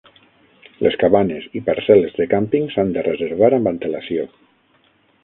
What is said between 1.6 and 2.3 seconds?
parcel·les de